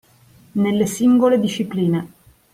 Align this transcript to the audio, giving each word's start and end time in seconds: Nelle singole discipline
Nelle 0.53 0.87
singole 0.87 1.37
discipline 1.39 2.03